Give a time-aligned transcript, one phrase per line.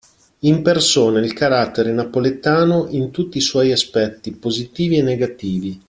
[0.39, 5.79] Impersona il carattere napoletano in tutti i suoi aspetti, positivi e negativi.